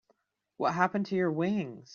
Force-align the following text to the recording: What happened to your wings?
What 0.57 0.73
happened 0.73 1.05
to 1.07 1.15
your 1.15 1.31
wings? 1.31 1.89